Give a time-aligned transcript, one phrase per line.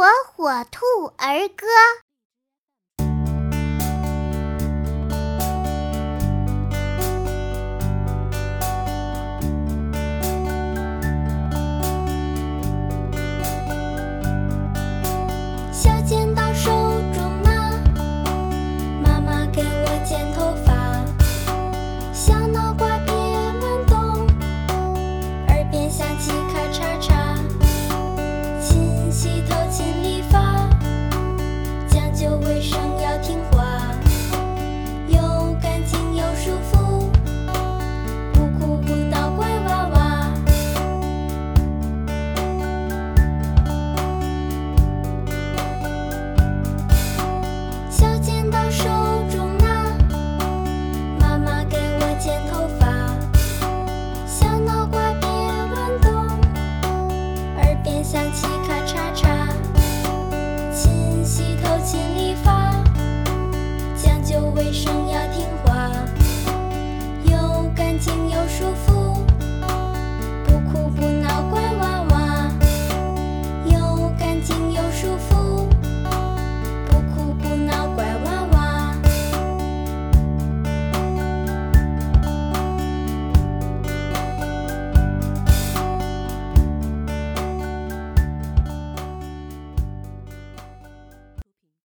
[0.00, 1.66] 火火兔儿歌。